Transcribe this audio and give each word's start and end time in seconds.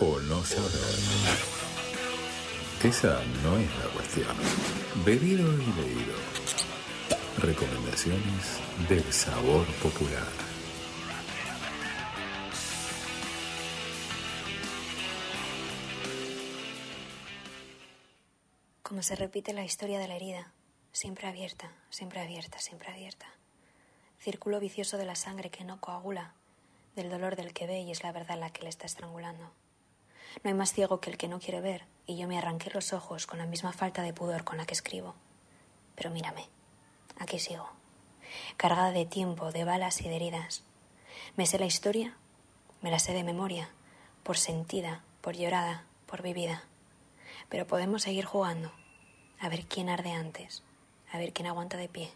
o 0.00 0.20
no 0.20 0.44
saber. 0.44 0.70
Esa 2.82 3.20
no 3.42 3.58
es 3.58 3.68
la 3.78 3.90
cuestión. 3.92 4.36
Bebido 5.04 5.52
y 5.52 5.66
leído. 5.74 6.14
Recomendaciones 7.38 8.60
del 8.88 9.12
sabor 9.12 9.66
popular. 9.82 10.26
Como 18.82 19.02
se 19.02 19.14
repite 19.16 19.52
la 19.52 19.64
historia 19.64 19.98
de 19.98 20.08
la 20.08 20.16
herida, 20.16 20.52
siempre 20.92 21.28
abierta, 21.28 21.70
siempre 21.90 22.20
abierta, 22.20 22.58
siempre 22.58 22.90
abierta. 22.90 23.26
Círculo 24.18 24.58
vicioso 24.58 24.96
de 24.96 25.04
la 25.04 25.14
sangre 25.14 25.50
que 25.50 25.64
no 25.64 25.80
coagula, 25.80 26.34
del 26.96 27.10
dolor 27.10 27.36
del 27.36 27.52
que 27.52 27.66
ve 27.66 27.80
y 27.80 27.90
es 27.90 28.02
la 28.02 28.12
verdad 28.12 28.38
la 28.38 28.50
que 28.50 28.62
le 28.62 28.68
está 28.68 28.86
estrangulando. 28.86 29.50
No 30.42 30.48
hay 30.48 30.54
más 30.54 30.72
ciego 30.72 31.00
que 31.00 31.10
el 31.10 31.16
que 31.16 31.28
no 31.28 31.40
quiere 31.40 31.60
ver, 31.60 31.84
y 32.06 32.16
yo 32.16 32.28
me 32.28 32.38
arranqué 32.38 32.70
los 32.70 32.92
ojos 32.92 33.26
con 33.26 33.38
la 33.38 33.46
misma 33.46 33.72
falta 33.72 34.02
de 34.02 34.12
pudor 34.12 34.44
con 34.44 34.56
la 34.56 34.66
que 34.66 34.74
escribo. 34.74 35.14
Pero 35.94 36.10
mírame, 36.10 36.48
aquí 37.18 37.38
sigo, 37.38 37.68
cargada 38.56 38.92
de 38.92 39.06
tiempo, 39.06 39.52
de 39.52 39.64
balas 39.64 40.00
y 40.00 40.08
de 40.08 40.16
heridas. 40.16 40.62
Me 41.36 41.46
sé 41.46 41.58
la 41.58 41.66
historia, 41.66 42.16
me 42.80 42.90
la 42.90 42.98
sé 42.98 43.12
de 43.12 43.24
memoria, 43.24 43.70
por 44.22 44.38
sentida, 44.38 45.02
por 45.20 45.36
llorada, 45.36 45.84
por 46.06 46.22
vivida. 46.22 46.64
Pero 47.48 47.66
podemos 47.66 48.02
seguir 48.02 48.24
jugando, 48.24 48.72
a 49.40 49.48
ver 49.48 49.66
quién 49.66 49.88
arde 49.88 50.12
antes, 50.12 50.62
a 51.12 51.18
ver 51.18 51.32
quién 51.32 51.48
aguanta 51.48 51.76
de 51.76 51.88
pie, 51.88 52.12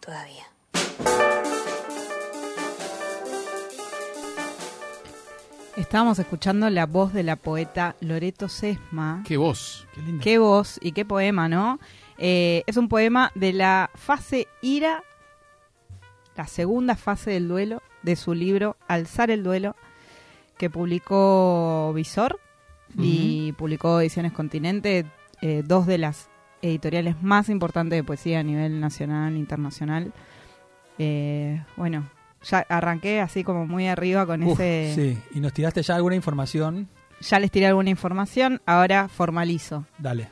todavía. 0.00 0.51
Estábamos 5.76 6.18
escuchando 6.18 6.68
la 6.68 6.84
voz 6.84 7.14
de 7.14 7.22
la 7.22 7.36
poeta 7.36 7.96
Loreto 8.00 8.48
Sesma. 8.48 9.22
Qué 9.26 9.38
voz. 9.38 9.86
Qué 9.94 10.02
lindo. 10.02 10.22
Qué 10.22 10.38
voz 10.38 10.78
y 10.82 10.92
qué 10.92 11.06
poema, 11.06 11.48
¿no? 11.48 11.80
Eh, 12.18 12.62
es 12.66 12.76
un 12.76 12.88
poema 12.88 13.32
de 13.34 13.54
la 13.54 13.90
fase 13.94 14.48
ira, 14.60 15.02
la 16.36 16.46
segunda 16.46 16.94
fase 16.94 17.30
del 17.30 17.48
duelo 17.48 17.82
de 18.02 18.16
su 18.16 18.34
libro 18.34 18.76
Alzar 18.86 19.30
el 19.30 19.42
duelo, 19.42 19.74
que 20.58 20.68
publicó 20.68 21.92
Visor 21.94 22.38
y 22.98 23.52
publicó 23.52 23.98
Ediciones 24.00 24.32
Continente, 24.32 25.06
eh, 25.40 25.62
dos 25.64 25.86
de 25.86 25.96
las 25.96 26.28
editoriales 26.60 27.22
más 27.22 27.48
importantes 27.48 27.96
de 27.96 28.04
poesía 28.04 28.40
a 28.40 28.42
nivel 28.42 28.78
nacional 28.78 29.34
e 29.34 29.38
internacional. 29.38 30.12
Eh, 30.98 31.64
bueno, 31.76 32.10
ya 32.44 32.66
arranqué 32.68 33.20
así 33.20 33.44
como 33.44 33.66
muy 33.66 33.88
arriba 33.88 34.26
con 34.26 34.42
Uf, 34.42 34.60
ese... 34.60 34.92
Sí, 34.94 35.38
y 35.38 35.40
nos 35.40 35.52
tiraste 35.52 35.82
ya 35.82 35.96
alguna 35.96 36.16
información. 36.16 36.88
Ya 37.20 37.38
les 37.38 37.50
tiré 37.50 37.66
alguna 37.66 37.90
información, 37.90 38.60
ahora 38.66 39.08
formalizo. 39.08 39.86
Dale. 39.98 40.28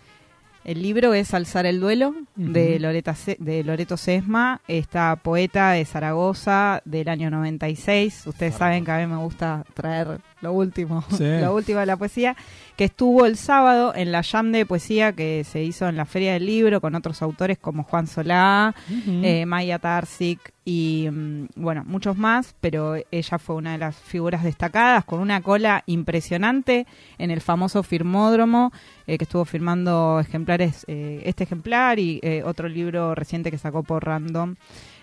El 0.65 0.83
libro 0.83 1.15
es 1.15 1.33
Alzar 1.33 1.65
el 1.65 1.81
duelo 1.81 2.15
de. 2.37 2.79
Loreta 2.79 3.17
de 3.39 3.65
Loreto 3.65 3.97
Sesma, 3.97 4.61
esta 4.69 5.17
poeta 5.17 5.71
de 5.73 5.85
Zaragoza 5.87 6.83
del 6.85 7.09
año 7.09 7.31
96. 7.31 8.27
Ustedes 8.27 8.57
saben 8.57 8.85
que 8.85 8.91
a 8.91 8.99
mí 8.99 9.07
me 9.07 9.17
gusta 9.17 9.65
traer 9.73 10.21
lo 10.41 10.53
último, 10.53 11.03
Sí. 11.11 11.25
lo 11.41 11.55
último 11.55 11.81
de 11.81 11.87
la 11.87 11.97
poesía, 11.97 12.37
que 12.77 12.85
estuvo 12.85 13.27
el 13.27 13.37
sábado 13.37 13.93
en 13.95 14.11
la 14.13 14.23
jam 14.23 14.53
de 14.53 14.65
poesía 14.67 15.13
que 15.13 15.45
se 15.45 15.63
hizo 15.63 15.89
en 15.89 15.97
la 15.97 16.05
Feria 16.07 16.33
del 16.33 16.47
Libro 16.47 16.81
con 16.81 16.95
otros 16.95 17.21
autores 17.23 17.59
como 17.59 17.83
Juan 17.83 18.07
Solá, 18.07 18.75
eh, 19.07 19.45
Maya 19.47 19.79
Tarsic 19.79 20.53
y 20.65 21.09
mm, 21.11 21.47
bueno, 21.57 21.85
muchos 21.87 22.17
más, 22.17 22.55
pero 22.61 22.95
ella 23.11 23.39
fue 23.39 23.57
una 23.57 23.73
de 23.73 23.79
las 23.79 23.97
figuras 23.97 24.43
destacadas 24.45 25.05
con 25.05 25.21
una 25.21 25.41
cola 25.43 25.83
impresionante 25.87 26.87
en 27.19 27.31
el 27.31 27.41
famoso 27.41 27.83
firmódromo 27.83 28.73
eh, 29.07 29.19
que 29.19 29.25
estuvo 29.25 29.45
firmando 29.45 30.21
ejemplares, 30.21 30.85
eh, 30.89 31.23
este 31.25 31.45
ejemplar 31.45 31.99
y 31.99 32.21
eh, 32.23 32.43
otro 32.45 32.69
libro 32.69 33.15
reciente 33.15 33.51
que 33.51 33.59
sacó 33.59 33.83
por 33.83 34.05
Random. 34.05 34.55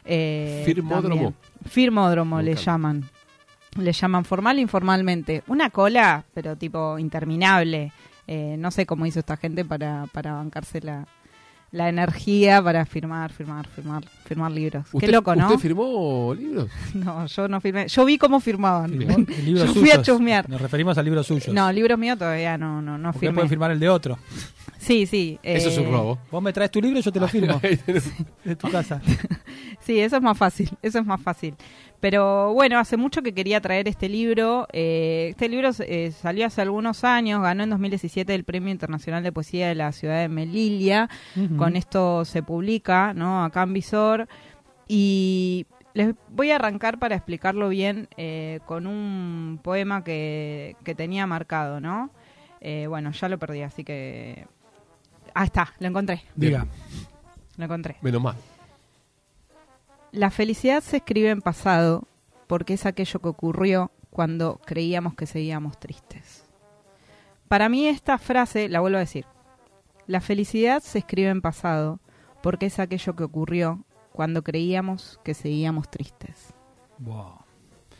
eh, 0.05 0.63
¿Firmódromo? 0.65 1.09
también. 1.09 1.35
Firmódromo 1.65 2.41
le 2.41 2.55
llaman. 2.55 3.05
Le 3.77 3.91
llaman 3.91 4.25
formal 4.25 4.57
e 4.57 4.61
informalmente. 4.61 5.43
Una 5.47 5.69
cola, 5.69 6.23
pero 6.33 6.55
tipo 6.55 6.97
interminable. 6.99 7.91
Eh, 8.27 8.55
no 8.57 8.71
sé 8.71 8.85
cómo 8.85 9.05
hizo 9.05 9.19
esta 9.19 9.37
gente 9.37 9.63
para, 9.63 10.05
para 10.11 10.33
bancarse 10.33 10.81
la, 10.81 11.07
la 11.71 11.87
energía 11.89 12.61
para 12.61 12.85
firmar, 12.85 13.31
firmar, 13.31 13.67
firmar, 13.67 14.03
firmar 14.25 14.51
libros. 14.51 14.85
Qué 14.91 14.97
¿Usted- 14.97 15.11
loco, 15.11 15.35
¿no? 15.35 15.45
¿Usted 15.47 15.59
firmó 15.59 16.33
libros? 16.37 16.69
No, 16.93 17.25
yo 17.27 17.47
no 17.47 17.61
firmé. 17.61 17.87
Yo 17.87 18.03
vi 18.03 18.17
cómo 18.17 18.39
firmaban. 18.39 18.89
Firmó 18.91 19.15
el 19.17 19.25
libro 19.45 19.65
yo 19.65 19.67
suyo. 19.73 19.79
fui 19.81 19.91
a 19.91 20.01
chusmear. 20.01 20.49
Nos 20.49 20.59
referimos 20.61 20.97
al 20.97 21.05
libro 21.05 21.23
suyo. 21.23 21.53
No, 21.53 21.71
libros 21.71 21.97
míos 21.97 22.17
todavía 22.17 22.57
no, 22.57 22.81
no, 22.81 22.97
no 22.97 23.11
Porque 23.13 23.27
él 23.27 23.29
firmé. 23.31 23.35
puede 23.35 23.49
firmar 23.49 23.71
el 23.71 23.79
de 23.79 23.89
otro. 23.89 24.17
Sí, 24.87 25.05
sí. 25.05 25.37
Eso 25.43 25.67
es 25.67 25.77
eh, 25.77 25.81
un 25.81 25.91
robo. 25.91 26.17
Vos 26.31 26.41
me 26.41 26.53
traes 26.53 26.71
tu 26.71 26.81
libro 26.81 26.97
y 26.99 27.01
yo 27.01 27.11
te 27.11 27.19
lo 27.19 27.27
firmo. 27.27 27.59
de 28.43 28.55
tu 28.55 28.69
casa. 28.71 29.01
Sí, 29.79 30.01
eso 30.01 30.17
es 30.17 30.21
más 30.21 30.37
fácil, 30.37 30.69
eso 30.81 30.99
es 30.99 31.05
más 31.05 31.21
fácil. 31.21 31.55
Pero 32.01 32.51
bueno, 32.51 32.77
hace 32.77 32.97
mucho 32.97 33.21
que 33.21 33.33
quería 33.33 33.61
traer 33.61 33.87
este 33.87 34.09
libro. 34.09 34.67
eh, 34.73 35.27
este 35.29 35.47
libro 35.47 35.69
eh, 35.79 36.11
salió 36.11 36.45
hace 36.45 36.61
algunos 36.61 37.05
años, 37.05 37.41
ganó 37.41 37.63
en 37.63 37.69
2017 37.69 38.35
el 38.35 38.43
Premio 38.43 38.69
Internacional 38.69 39.23
de 39.23 39.31
Poesía 39.31 39.69
de 39.69 39.75
la 39.75 39.93
ciudad 39.93 40.19
de 40.19 40.27
Melilla. 40.27 41.09
Con 41.57 41.77
esto 41.77 42.25
se 42.25 42.43
publica, 42.43 43.13
¿no? 43.13 43.45
Acá 43.45 43.63
en 43.63 43.73
Visor. 43.73 44.27
Y 44.89 45.67
les 45.93 46.15
voy 46.31 46.51
a 46.51 46.55
arrancar 46.55 46.99
para 46.99 47.15
explicarlo 47.15 47.69
bien 47.69 48.09
eh, 48.17 48.59
con 48.65 48.87
un 48.87 49.59
poema 49.63 50.03
que, 50.03 50.75
que 50.83 50.95
tenía 50.95 51.25
marcado, 51.27 51.79
¿no? 51.79 52.11
Eh, 52.61 52.87
bueno, 52.87 53.11
ya 53.11 53.29
lo 53.29 53.37
perdí, 53.37 53.61
así 53.61 53.83
que... 53.83 54.47
Ah, 55.39 55.43
está, 55.43 55.71
lo 55.79 55.87
encontré, 55.87 56.23
Diga. 56.35 56.65
lo 57.57 57.63
encontré. 57.65 57.97
Menos 58.01 58.21
mal. 58.21 58.35
La 60.11 60.31
felicidad 60.31 60.81
se 60.81 60.97
escribe 60.97 61.29
en 61.29 61.41
pasado 61.41 62.07
porque 62.47 62.73
es 62.73 62.85
aquello 62.85 63.19
que 63.19 63.29
ocurrió 63.29 63.91
cuando 64.09 64.59
creíamos 64.65 65.13
que 65.15 65.27
seguíamos 65.27 65.79
tristes. 65.79 66.43
Para 67.47 67.69
mí 67.69 67.87
esta 67.87 68.17
frase, 68.17 68.67
la 68.67 68.79
vuelvo 68.79 68.97
a 68.97 69.01
decir, 69.01 69.25
la 70.07 70.21
felicidad 70.21 70.81
se 70.81 70.99
escribe 70.99 71.29
en 71.29 71.41
pasado 71.41 71.99
porque 72.41 72.65
es 72.65 72.79
aquello 72.79 73.15
que 73.15 73.23
ocurrió 73.23 73.83
cuando 74.13 74.43
creíamos 74.43 75.19
que 75.23 75.33
seguíamos 75.35 75.91
tristes. 75.91 76.53
Wow. 76.97 77.35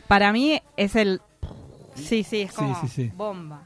Para 0.08 0.32
mí 0.32 0.60
es 0.76 0.96
el... 0.96 1.20
Sí, 1.94 2.24
sí, 2.24 2.40
es 2.42 2.50
Sí, 2.50 2.56
como 2.56 2.80
sí, 2.80 2.88
sí. 2.88 3.12
bomba. 3.14 3.62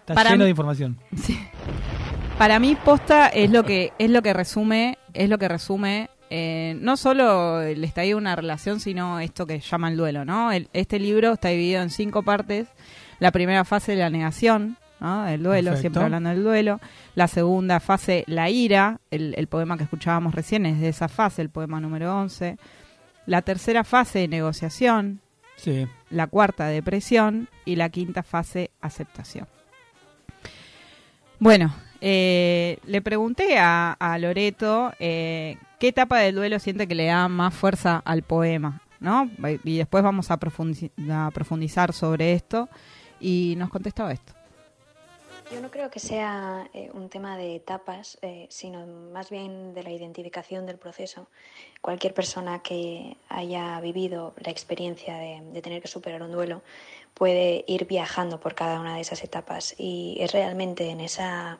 Está 0.00 0.14
Para 0.14 0.30
lleno 0.30 0.42
mí- 0.42 0.44
de 0.44 0.50
información. 0.50 0.98
Para 2.38 2.58
mí 2.60 2.76
posta 2.76 3.26
es 3.28 3.50
lo 3.50 3.64
que 3.64 3.92
es 3.98 4.10
lo 4.10 4.22
que 4.22 4.32
resume 4.32 4.98
es 5.12 5.28
lo 5.28 5.38
que 5.38 5.48
resume 5.48 6.08
eh, 6.30 6.76
no 6.80 6.96
solo 6.96 7.60
el 7.62 7.82
estadio 7.82 8.10
de 8.10 8.14
una 8.20 8.36
relación 8.36 8.80
sino 8.80 9.18
esto 9.18 9.46
que 9.46 9.58
llama 9.60 9.88
el 9.90 9.96
duelo, 9.96 10.24
¿no? 10.24 10.52
El- 10.52 10.68
este 10.72 10.98
libro 11.00 11.32
está 11.32 11.48
dividido 11.48 11.82
en 11.82 11.90
cinco 11.90 12.22
partes. 12.22 12.68
La 13.18 13.32
primera 13.32 13.64
fase 13.64 13.96
la 13.96 14.10
negación, 14.10 14.76
¿no? 15.00 15.26
El 15.26 15.42
duelo, 15.42 15.70
Perfecto. 15.70 15.80
siempre 15.80 16.02
hablando 16.04 16.28
del 16.30 16.44
duelo. 16.44 16.80
La 17.16 17.26
segunda 17.26 17.80
fase 17.80 18.22
la 18.28 18.48
ira, 18.50 19.00
el, 19.10 19.34
el 19.36 19.48
poema 19.48 19.76
que 19.76 19.84
escuchábamos 19.84 20.34
recién 20.34 20.66
es 20.66 20.80
de 20.80 20.90
esa 20.90 21.08
fase, 21.08 21.42
el 21.42 21.50
poema 21.50 21.80
número 21.80 22.16
11. 22.16 22.56
La 23.26 23.42
tercera 23.42 23.82
fase 23.82 24.28
negociación, 24.28 25.20
Sí. 25.56 25.86
la 26.10 26.28
cuarta 26.28 26.66
depresión 26.68 27.48
y 27.64 27.74
la 27.76 27.88
quinta 27.88 28.22
fase 28.22 28.70
aceptación. 28.80 29.48
Bueno, 31.40 31.74
eh, 32.00 32.78
le 32.86 33.02
pregunté 33.02 33.58
a, 33.58 33.92
a 33.92 34.18
Loreto 34.18 34.92
eh, 34.98 35.56
qué 35.78 35.88
etapa 35.88 36.18
del 36.18 36.34
duelo 36.34 36.58
siente 36.58 36.86
que 36.86 36.94
le 36.94 37.06
da 37.06 37.28
más 37.28 37.54
fuerza 37.54 38.02
al 38.04 38.22
poema, 38.22 38.82
¿no? 39.00 39.30
Y 39.64 39.78
después 39.78 40.02
vamos 40.02 40.30
a, 40.30 40.38
profundi- 40.38 40.90
a 41.10 41.30
profundizar 41.30 41.92
sobre 41.92 42.32
esto 42.32 42.68
y 43.20 43.54
nos 43.56 43.70
contestaba 43.70 44.12
esto. 44.12 44.32
Yo 45.50 45.62
no 45.62 45.70
creo 45.70 45.90
que 45.90 45.98
sea 45.98 46.68
eh, 46.74 46.90
un 46.92 47.08
tema 47.08 47.38
de 47.38 47.56
etapas, 47.56 48.18
eh, 48.20 48.46
sino 48.50 48.86
más 49.14 49.30
bien 49.30 49.72
de 49.72 49.82
la 49.82 49.90
identificación 49.90 50.66
del 50.66 50.76
proceso. 50.76 51.26
Cualquier 51.80 52.12
persona 52.12 52.58
que 52.58 53.16
haya 53.30 53.80
vivido 53.80 54.34
la 54.40 54.50
experiencia 54.50 55.16
de 55.16 55.62
tener 55.62 55.80
que 55.80 55.88
superar 55.88 56.22
un 56.22 56.32
duelo 56.32 56.60
puede 57.14 57.64
ir 57.66 57.86
viajando 57.86 58.38
por 58.40 58.54
cada 58.54 58.78
una 58.78 58.96
de 58.96 59.00
esas 59.00 59.24
etapas 59.24 59.74
y 59.78 60.18
es 60.20 60.32
realmente 60.32 60.90
en 60.90 61.00
esa 61.00 61.58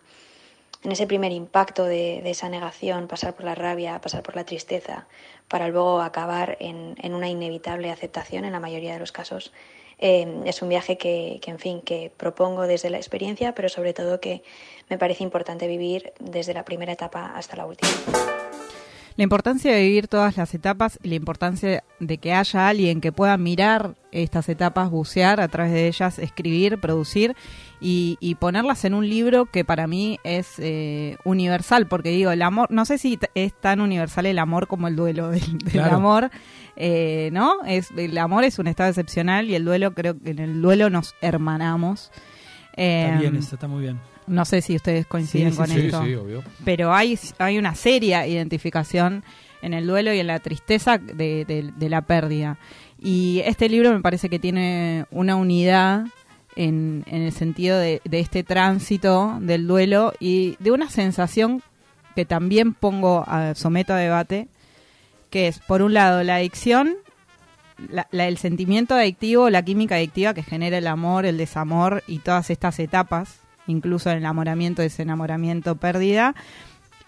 en 0.84 0.92
ese 0.92 1.06
primer 1.06 1.32
impacto 1.32 1.84
de, 1.84 2.20
de 2.22 2.30
esa 2.30 2.48
negación, 2.48 3.08
pasar 3.08 3.34
por 3.34 3.44
la 3.44 3.54
rabia, 3.54 4.00
pasar 4.00 4.22
por 4.22 4.36
la 4.36 4.44
tristeza, 4.44 5.06
para 5.48 5.69
luego 5.69 6.00
acabar 6.00 6.56
en, 6.60 6.94
en 7.02 7.14
una 7.14 7.28
inevitable 7.28 7.90
aceptación 7.90 8.44
en 8.44 8.52
la 8.52 8.60
mayoría 8.60 8.92
de 8.92 8.98
los 8.98 9.12
casos. 9.12 9.52
Eh, 9.98 10.42
es 10.44 10.62
un 10.62 10.69
viaje 10.69 10.96
que, 10.96 11.40
que, 11.42 11.50
en 11.50 11.58
fin, 11.58 11.80
que 11.80 12.12
propongo 12.16 12.69
desde 12.69 12.90
la 12.90 12.98
experiencia, 12.98 13.54
pero 13.54 13.69
sobre 13.69 13.92
todo 13.92 14.20
que 14.20 14.42
me 14.88 14.98
parece 14.98 15.25
importante 15.25 15.66
vivir 15.66 16.12
desde 16.20 16.54
la 16.54 16.64
primera 16.64 16.92
etapa 16.92 17.32
hasta 17.34 17.56
la 17.56 17.66
última. 17.66 17.90
La 19.18 19.24
importancia 19.24 19.74
de 19.74 19.82
vivir 19.82 20.06
todas 20.06 20.36
las 20.36 20.54
etapas 20.54 20.98
y 21.02 21.08
la 21.08 21.16
importancia 21.16 21.82
de 21.98 22.18
que 22.18 22.32
haya 22.32 22.68
alguien 22.68 23.00
que 23.00 23.10
pueda 23.10 23.36
mirar 23.36 23.96
estas 24.12 24.48
etapas, 24.48 24.90
bucear 24.90 25.40
a 25.40 25.48
través 25.48 25.72
de 25.72 25.88
ellas, 25.88 26.20
escribir, 26.20 26.78
producir 26.78 27.34
y, 27.80 28.16
y 28.20 28.36
ponerlas 28.36 28.84
en 28.84 28.94
un 28.94 29.08
libro 29.08 29.46
que 29.46 29.64
para 29.64 29.88
mí 29.88 30.20
es 30.22 30.54
eh, 30.58 31.16
universal, 31.24 31.88
porque 31.88 32.10
digo, 32.10 32.30
el 32.30 32.42
amor, 32.42 32.70
no 32.70 32.84
sé 32.84 32.96
si 32.96 33.18
es 33.34 33.52
tan 33.60 33.80
universal 33.80 34.24
el 34.26 34.38
amor 34.38 34.68
como 34.68 34.86
el 34.86 34.94
duelo 34.94 35.30
del, 35.30 35.58
del 35.58 35.72
Claro. 35.72 35.96
amor, 35.96 36.30
eh, 36.76 37.30
¿no? 37.32 37.64
Es, 37.66 37.90
el 37.96 38.16
amor 38.18 38.44
es 38.44 38.60
un 38.60 38.68
estado 38.68 38.88
excepcional 38.88 39.50
y 39.50 39.56
el 39.56 39.64
duelo, 39.64 39.94
creo 39.94 40.16
que 40.16 40.30
en 40.30 40.38
el 40.38 40.62
duelo 40.62 40.90
nos 40.90 41.16
hermanamos. 41.20 42.12
Está 42.76 43.16
Eh, 43.16 43.16
bien 43.18 43.34
está 43.34 43.66
muy 43.66 43.82
bien. 43.82 43.98
No 44.28 44.44
sé 44.44 44.60
si 44.62 44.76
ustedes 44.76 45.06
coinciden 45.06 45.50
Sí, 45.52 45.56
con 45.56 45.66
Sí, 45.69 45.80
esto 45.80 46.04
sí, 46.04 46.14
obvio. 46.14 46.42
pero 46.64 46.92
hay, 46.94 47.19
hay 47.38 47.58
una 47.58 47.75
seria 47.75 48.26
identificación 48.26 49.25
en 49.62 49.75
el 49.75 49.86
duelo 49.86 50.12
y 50.12 50.20
en 50.20 50.26
la 50.28 50.38
tristeza 50.38 50.98
de, 50.98 51.44
de- 51.44 51.72
de 51.76 51.88
la 51.88 52.02
pérdida. 52.02 52.58
Y 53.00 53.42
este 53.44 53.69
libro 53.69 53.92
me 53.92 54.00
parece 54.00 54.28
que 54.28 54.38
tiene 54.38 55.04
una 55.10 55.36
unidad 55.36 56.06
en, 56.56 57.04
en 57.06 57.22
el 57.22 57.32
sentido 57.32 57.78
de, 57.78 58.00
de 58.04 58.20
este 58.20 58.42
tránsito 58.44 59.36
del 59.40 59.66
duelo 59.66 60.12
y 60.20 60.56
de 60.60 60.70
una 60.72 60.90
sensación 60.90 61.62
que 62.16 62.25
también 62.25 62.75
pongo, 62.75 63.25
a, 63.26 63.54
someto 63.54 63.92
a 63.92 63.96
debate, 63.96 64.48
que 65.30 65.46
es, 65.48 65.58
por 65.60 65.82
un 65.82 65.94
lado, 65.94 66.22
la 66.25 66.36
adicción, 66.36 66.94
la- 67.90 68.08
la- 68.10 68.26
el 68.26 68.38
sentimiento 68.38 68.94
adictivo, 68.96 69.50
la 69.50 69.62
química 69.62 69.94
adictiva 69.96 70.34
que 70.34 70.42
genera 70.42 70.78
el 70.78 70.86
amor, 70.88 71.26
el 71.26 71.36
desamor 71.38 72.02
y 72.08 72.19
todas 72.19 72.50
estas 72.50 72.78
etapas, 72.80 73.38
incluso 73.68 74.10
el 74.10 74.18
enamoramiento, 74.18 74.82
desenamoramiento, 74.82 75.76
pérdida, 75.76 76.34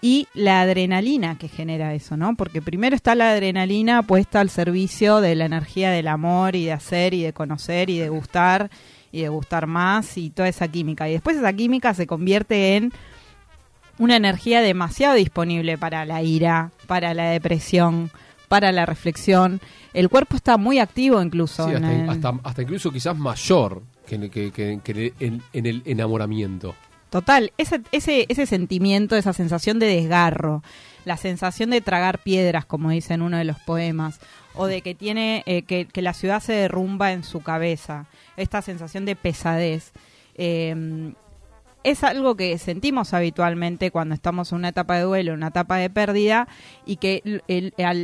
y 0.03 0.27
la 0.33 0.61
adrenalina 0.61 1.37
que 1.37 1.47
genera 1.47 1.93
eso, 1.93 2.17
¿no? 2.17 2.35
Porque 2.35 2.61
primero 2.61 2.95
está 2.95 3.13
la 3.13 3.31
adrenalina 3.31 4.01
puesta 4.01 4.39
al 4.39 4.49
servicio 4.49 5.21
de 5.21 5.35
la 5.35 5.45
energía 5.45 5.91
del 5.91 6.07
amor 6.07 6.55
y 6.55 6.65
de 6.65 6.71
hacer 6.71 7.13
y 7.13 7.21
de 7.21 7.33
conocer 7.33 7.89
y 7.91 7.99
de 7.99 8.09
gustar 8.09 8.71
y 9.11 9.21
de 9.21 9.29
gustar 9.29 9.67
más 9.67 10.17
y 10.17 10.31
toda 10.31 10.47
esa 10.47 10.67
química. 10.69 11.07
Y 11.07 11.11
después 11.13 11.37
esa 11.37 11.53
química 11.53 11.93
se 11.93 12.07
convierte 12.07 12.77
en 12.77 12.91
una 13.99 14.15
energía 14.15 14.61
demasiado 14.61 15.15
disponible 15.15 15.77
para 15.77 16.05
la 16.05 16.23
ira, 16.23 16.71
para 16.87 17.13
la 17.13 17.25
depresión, 17.29 18.09
para 18.47 18.71
la 18.71 18.87
reflexión. 18.87 19.61
El 19.93 20.09
cuerpo 20.09 20.35
está 20.35 20.57
muy 20.57 20.79
activo 20.79 21.21
incluso. 21.21 21.65
Sí, 21.67 21.75
en 21.75 21.83
hasta, 21.85 22.03
el- 22.03 22.09
hasta, 22.09 22.33
hasta 22.43 22.61
incluso 22.63 22.91
quizás 22.91 23.15
mayor 23.15 23.83
en- 24.15 25.41
el 25.53 25.81
enamoramiento. 25.85 26.75
Total, 27.09 27.51
ese, 27.57 27.81
ese, 27.91 28.45
sentimiento, 28.45 29.17
esa 29.17 29.33
sensación 29.33 29.79
de 29.79 29.87
desgarro, 29.87 30.63
la 31.03 31.17
sensación 31.17 31.69
de 31.69 31.81
tragar 31.81 32.19
piedras, 32.19 32.65
como 32.65 32.89
dice 32.89 33.13
en 33.15 33.21
uno 33.21 33.37
de 33.37 33.43
los 33.43 33.59
poemas, 33.59 34.21
o 34.55 34.65
de 34.65 34.81
que 34.81 34.95
tiene 34.95 35.43
eh, 35.45 35.63
que, 35.63 35.85
que 35.87 36.01
la 36.01 36.13
ciudad 36.13 36.39
se 36.41 36.53
derrumba 36.53 37.11
en 37.11 37.23
su 37.25 37.41
cabeza, 37.41 38.05
esta 38.37 38.61
sensación 38.61 39.03
de 39.03 39.17
pesadez, 39.17 39.91
eh, 40.35 41.13
es 41.83 42.03
algo 42.03 42.35
que 42.35 42.57
sentimos 42.59 43.13
habitualmente 43.13 43.91
cuando 43.91 44.13
estamos 44.15 44.51
en 44.51 44.59
una 44.59 44.69
etapa 44.69 44.95
de 44.95 45.01
duelo, 45.01 45.33
una 45.33 45.47
etapa 45.47 45.77
de 45.77 45.89
pérdida, 45.89 46.47
y 46.85 46.97
que 46.97 47.41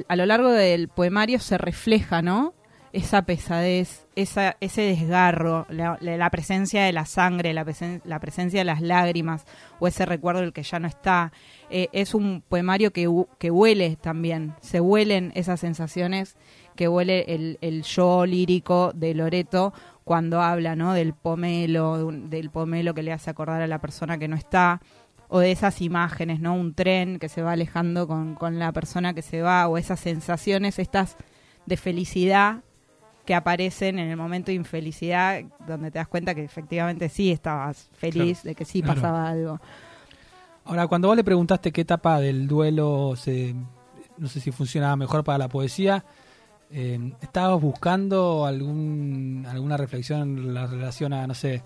a 0.10 0.16
lo 0.16 0.26
largo 0.26 0.50
del 0.52 0.88
poemario 0.88 1.40
se 1.40 1.58
refleja, 1.58 2.22
¿no? 2.22 2.54
Esa 2.94 3.24
pesadez, 3.24 4.08
esa, 4.16 4.56
ese 4.62 4.82
desgarro, 4.82 5.66
la, 5.70 6.30
presencia 6.32 6.84
de 6.84 6.94
la 6.94 7.06
sangre, 7.06 7.54
la, 7.54 7.66
la 8.06 8.20
presencia 8.20 8.60
de 8.60 8.64
las 8.64 8.82
lágrimas, 8.82 9.46
o 9.80 9.88
ese 9.88 10.06
recuerdo 10.06 10.42
del 10.42 10.54
que 10.54 10.64
ya 10.64 10.80
no 10.80 10.88
está. 10.88 11.32
Eh, 11.70 11.90
es 11.92 12.14
un 12.16 12.44
poemario 12.48 12.92
que, 12.92 13.10
que 13.38 13.52
huele 13.52 13.98
también, 13.98 14.56
se 14.62 14.80
huelen 14.80 15.32
esas 15.36 15.60
sensaciones 15.60 16.38
que 16.76 16.88
huele 16.88 17.26
el, 17.28 17.58
el 17.62 17.84
yo 17.84 18.26
lírico 18.26 18.92
de 18.94 19.14
Loreto 19.14 19.74
cuando 20.06 20.42
habla 20.42 20.78
¿no? 20.78 20.94
del 20.94 21.14
pomelo, 21.14 22.12
del 22.12 22.50
pomelo 22.50 22.94
que 22.94 23.04
le 23.04 23.12
hace 23.12 23.30
acordar 23.30 23.62
a 23.62 23.68
la 23.68 23.80
persona 23.80 24.18
que 24.18 24.30
no 24.30 24.38
está, 24.38 24.80
o 25.28 25.40
de 25.40 25.52
esas 25.52 25.82
imágenes, 25.82 26.40
¿no? 26.40 26.56
Un 26.56 26.74
tren 26.74 27.20
que 27.20 27.28
se 27.28 27.42
va 27.42 27.52
alejando 27.52 28.08
con, 28.08 28.36
con 28.36 28.60
la 28.60 28.72
persona 28.72 29.14
que 29.14 29.22
se 29.22 29.42
va, 29.42 29.68
o 29.68 29.78
esas 29.78 30.00
sensaciones, 30.00 30.80
estas 30.80 31.18
de 31.66 31.76
felicidad 31.76 32.64
que 33.28 33.36
aparecen 33.36 34.00
en 34.00 34.10
el 34.10 34.16
momento 34.16 34.48
de 34.52 34.54
infelicidad, 34.56 35.42
donde 35.68 35.92
te 35.92 36.00
das 36.00 36.08
cuenta 36.08 36.34
que 36.34 36.46
efectivamente 36.46 37.10
sí 37.10 37.30
estabas 37.30 37.90
feliz, 37.92 38.42
de 38.42 38.56
que 38.56 38.64
sí 38.64 38.82
Claro. 38.82 38.96
pasaba 39.02 39.28
algo. 39.28 39.60
Ahora, 40.64 40.88
cuando 40.88 41.10
vos 41.10 41.18
le 41.18 41.26
preguntaste 41.26 41.74
qué 41.74 41.82
etapa 41.82 42.22
del 42.22 42.48
duelo 42.48 43.16
se, 43.18 43.54
no 44.18 44.30
sé 44.30 44.40
si 44.40 44.52
funcionaba 44.52 44.96
mejor 44.96 45.26
para 45.26 45.38
la 45.40 45.50
poesía, 45.50 46.06
eh, 46.72 47.12
¿estabas 47.22 47.62
buscando 47.62 48.46
algún, 48.46 49.46
alguna 49.50 49.76
reflexión 49.76 50.22
en 50.22 50.54
la 50.54 50.66
relación 50.66 51.12
a, 51.12 51.28
no 51.28 51.34
sé, 51.34 51.64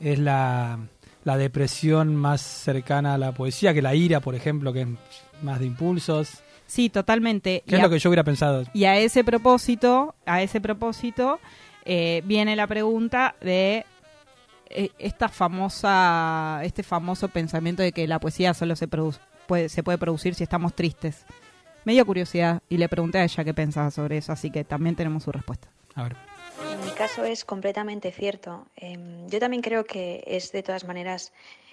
es 0.00 0.18
la, 0.18 0.76
la 1.22 1.36
depresión 1.36 2.16
más 2.16 2.40
cercana 2.40 3.14
a 3.14 3.18
la 3.18 3.30
poesía 3.30 3.72
que 3.72 3.80
la 3.80 3.94
ira, 3.94 4.18
por 4.20 4.34
ejemplo, 4.34 4.72
que 4.72 4.82
es 4.82 4.88
más 5.42 5.60
de 5.60 5.66
impulsos? 5.66 6.42
Sí, 6.66 6.88
totalmente. 6.90 7.62
¿Qué 7.66 7.72
Y 7.72 7.78
es 7.78 7.80
a- 7.80 7.84
lo 7.84 7.90
que 7.90 7.98
yo 7.98 8.10
hubiera 8.10 8.24
pensado? 8.24 8.64
Y 8.74 8.84
a 8.84 8.96
ese 8.98 9.22
propósito, 9.24 10.14
a 10.26 10.42
ese 10.42 10.60
propósito, 10.60 11.38
eh, 11.84 12.22
viene 12.24 12.56
la 12.56 12.66
pregunta 12.66 13.34
de 13.40 13.84
eh, 14.68 14.90
esta 14.98 15.28
famosa, 15.28 16.60
este 16.64 16.82
famoso 16.82 17.28
pensamiento 17.28 17.82
de 17.82 17.92
que 17.92 18.06
la 18.08 18.18
poesía 18.18 18.52
solo 18.54 18.74
se 18.74 18.88
produ- 18.88 19.18
puede, 19.46 19.68
se 19.68 19.82
puede 19.84 19.96
producir 19.98 20.34
si 20.34 20.42
estamos 20.42 20.74
tristes. 20.74 21.24
Me 21.84 21.92
dio 21.92 22.04
curiosidad 22.04 22.62
y 22.68 22.78
le 22.78 22.88
pregunté 22.88 23.18
a 23.18 23.24
ella 23.24 23.44
qué 23.44 23.54
pensaba 23.54 23.92
sobre 23.92 24.16
eso, 24.18 24.32
así 24.32 24.50
que 24.50 24.64
también 24.64 24.96
tenemos 24.96 25.22
su 25.22 25.30
respuesta. 25.30 25.68
A 25.94 26.02
ver. 26.02 26.16
En 26.72 26.84
mi 26.84 26.90
caso 26.90 27.24
es 27.24 27.44
completamente 27.44 28.10
cierto. 28.10 28.66
Em, 28.74 29.28
yo 29.28 29.38
también 29.38 29.62
creo 29.62 29.84
que 29.84 30.24
es 30.26 30.50
de 30.50 30.64
todas 30.64 30.84
maneras 30.84 31.32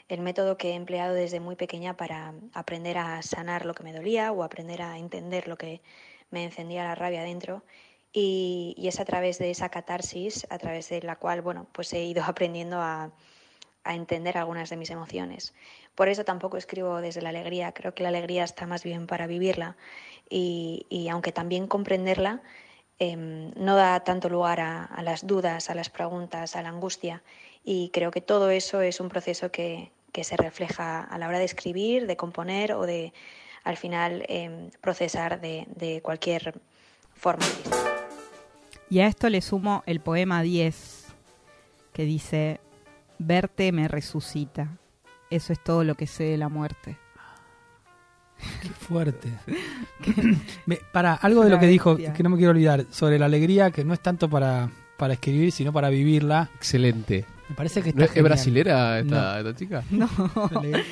el 0.10 0.22
método 0.22 0.58
que 0.58 0.72
he 0.72 0.74
empleado 0.76 1.14
desde 1.14 1.40
muy 1.40 1.56
pequeña 1.56 1.96
para 1.96 2.34
aprender 2.54 2.98
a 2.98 3.22
sanar 3.22 3.66
lo 3.66 3.74
que 3.74 3.84
me 3.84 3.94
dolía 3.94 4.32
o 4.32 4.44
aprender 4.44 4.82
a 4.82 4.98
entender 4.98 5.48
lo 5.48 5.58
que 5.58 5.82
me 6.30 6.44
encendía 6.44 6.84
la 6.84 6.96
rabia 6.96 7.24
dentro. 7.24 7.64
Y, 8.12 8.76
es 8.78 9.00
a 9.00 9.06
través 9.06 9.40
de 9.40 9.50
esa 9.50 9.70
catarsis, 9.70 10.46
a 10.50 10.60
través 10.60 10.90
de 10.90 11.02
la 11.02 11.16
cual, 11.16 11.42
bueno, 11.42 11.68
pues 11.72 11.94
he 11.94 12.04
ido 12.04 12.24
aprendiendo 12.28 12.80
a, 12.80 13.12
entender 13.86 14.38
algunas 14.38 14.70
de 14.70 14.78
mis 14.78 14.92
emociones. 14.92 15.54
Por 15.94 16.08
eso 16.08 16.24
tampoco 16.24 16.56
escribo 16.56 17.02
desde 17.02 17.22
la 17.22 17.30
alegría, 17.30 17.74
creo 17.74 17.94
que 17.94 18.04
la 18.04 18.10
alegría 18.10 18.46
está 18.46 18.66
más 18.66 18.82
bien 18.82 19.08
para 19.08 19.28
vivirla 19.28 19.76
y, 20.30 21.10
aunque 21.12 21.34
también 21.34 21.68
comprenderla, 21.68 22.42
em, 22.98 23.52
no 23.58 23.76
da 23.76 24.00
tanto 24.06 24.30
lugar 24.30 24.62
a 24.62 25.02
las 25.04 25.28
dudas, 25.28 25.70
a 25.70 25.76
las 25.76 25.90
preguntas, 25.90 26.56
a 26.56 26.62
la 26.62 26.70
angustia 26.70 27.24
y 27.64 27.90
creo 27.94 28.12
que 28.12 28.22
todo 28.22 28.50
eso 28.50 28.82
es 28.82 29.00
un 29.00 29.10
proceso 29.10 29.52
que, 29.52 29.92
que 30.12 30.24
se 30.24 30.38
refleja 30.38 31.02
a 31.02 31.18
la 31.18 31.28
hora 31.28 31.40
de 31.40 31.46
escribir, 31.46 32.08
de 32.08 32.16
componer 32.18 32.74
o 32.74 32.86
de 32.86 33.14
al 33.64 33.78
final 33.78 34.26
em, 34.28 34.70
procesar 34.82 35.40
de, 35.40 35.66
de 35.76 36.02
cualquier 36.02 36.60
forma. 37.16 37.46
Y 38.90 39.00
a 39.00 39.08
esto 39.08 39.30
le 39.30 39.42
sumo 39.42 39.84
el 39.86 40.02
poema 40.02 40.42
10, 40.44 41.06
que 41.94 42.04
dice, 42.04 42.60
verte 43.18 43.72
me 43.72 43.88
resucita. 43.88 44.68
Eso 45.30 45.54
es 45.54 45.64
todo 45.64 45.84
lo 45.84 45.96
que 45.96 46.06
sé 46.06 46.26
de 46.26 46.38
la 46.38 46.50
muerte. 46.50 46.98
Qué 48.62 48.68
fuerte. 48.70 49.30
Me- 50.66 50.80
para, 50.92 51.14
algo 51.14 51.44
de 51.44 51.50
lo 51.50 51.60
que 51.60 51.68
dijo, 51.68 51.96
que 51.96 52.24
no 52.24 52.30
me 52.30 52.38
quiero 52.38 52.52
olvidar, 52.52 52.86
sobre 52.92 53.18
la 53.18 53.26
alegría, 53.26 53.72
que 53.72 53.86
no 53.86 53.94
es 53.94 54.02
tanto 54.02 54.30
para, 54.30 54.70
para 54.98 55.14
escribir, 55.14 55.52
sino 55.52 55.72
para 55.72 55.90
vivirla. 55.90 56.50
Excelente. 56.56 57.26
Me 57.50 57.56
parece 57.56 57.82
que 57.82 57.90
está 57.90 58.00
¿No 58.00 58.04
es, 58.06 58.10
es 58.10 58.14
genial. 58.16 58.30
brasilera 58.32 59.00
esta, 59.00 59.40
esta 59.40 59.56
chica? 59.56 59.84
No. 59.92 60.08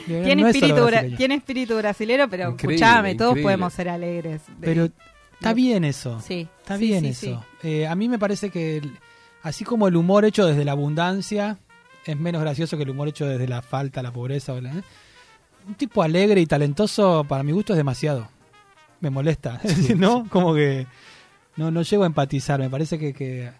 Tiene, 0.05 0.36
no 0.41 0.48
es 0.48 0.55
espíritu, 0.55 0.86
brasileña. 0.86 1.17
tiene 1.17 1.36
espíritu 1.36 1.77
brasilero, 1.77 2.29
pero 2.29 2.50
Increíble, 2.51 2.75
escuchame, 2.75 3.15
todos 3.15 3.31
increíble. 3.31 3.43
podemos 3.48 3.74
ser 3.74 3.89
alegres. 3.89 4.41
De- 4.48 4.53
Pero 4.67 4.89
está 5.34 5.53
bien 5.53 5.84
eso. 5.86 6.20
Sí, 6.22 6.48
Está 6.62 6.77
sí, 6.77 6.88
bien 6.88 7.01
sí, 7.13 7.29
eso. 7.29 7.46
sí. 7.62 7.67
Eh, 7.67 7.88
a 7.88 7.96
mí 7.96 8.10
me 8.10 8.20
parece 8.20 8.50
que, 8.50 8.77
el- 8.77 8.98
así 9.43 9.63
como 9.63 9.88
el 9.88 9.96
humor 9.96 10.25
hecho 10.25 10.46
desde 10.46 10.65
la 10.65 10.74
abundancia 10.74 11.58
es 12.05 12.17
menos 12.20 12.41
gracioso 12.41 12.77
que 12.77 12.84
el 12.84 12.89
humor 12.89 13.08
hecho 13.08 13.25
desde 13.25 13.48
la 13.48 13.62
falta, 13.62 14.01
la 14.03 14.12
pobreza. 14.12 14.53
¿eh? 14.58 14.84
Un 15.67 15.75
tipo 15.75 16.03
alegre 16.03 16.41
y 16.41 16.46
talentoso, 16.48 17.24
para 17.27 17.43
mi 17.43 17.51
gusto, 17.53 17.74
es 17.74 17.77
demasiado. 17.77 18.27
Me 19.00 19.10
molesta. 19.10 19.60
Es 19.63 19.96
¿no? 19.96 20.27
Como 20.29 20.53
que 20.53 20.86
no, 21.55 21.72
no 21.72 21.81
llego 21.84 22.03
a 22.03 22.08
empatizar. 22.08 22.60
Me 22.60 22.70
parece 22.70 23.00
que, 23.00 23.13
que, 23.13 23.51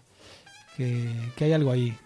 que, 0.76 1.08
que 1.36 1.44
hay 1.44 1.52
algo 1.52 1.70
ahí. 1.72 1.96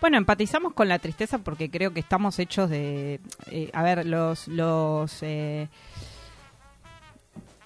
Bueno, 0.00 0.16
empatizamos 0.16 0.72
con 0.74 0.88
la 0.88 0.98
tristeza 0.98 1.38
porque 1.38 1.70
creo 1.70 1.92
que 1.92 2.00
estamos 2.00 2.38
hechos 2.38 2.70
de... 2.70 3.20
eh, 3.50 3.70
a 3.72 3.82
ver, 3.82 4.06
los... 4.06 4.48
los 4.48 5.22
eh, 5.22 5.68